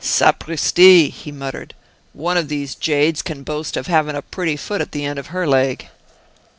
[0.03, 1.75] "Sapristi!" he muttered;
[2.13, 5.27] "one of these jades can boast of having a pretty foot at the end of
[5.27, 5.89] her leg!"